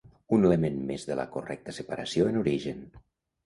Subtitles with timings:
[0.37, 2.85] Un element més de la correcta separació en origen.